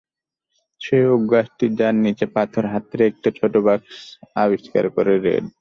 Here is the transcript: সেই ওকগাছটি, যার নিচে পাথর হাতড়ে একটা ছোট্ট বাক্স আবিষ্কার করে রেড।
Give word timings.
সেই 0.81 1.05
ওকগাছটি, 1.07 1.65
যার 1.79 1.95
নিচে 2.05 2.25
পাথর 2.35 2.63
হাতড়ে 2.73 3.03
একটা 3.07 3.29
ছোট্ট 3.37 3.55
বাক্স 3.67 3.95
আবিষ্কার 4.35 4.85
করে 4.95 5.13
রেড। 5.19 5.45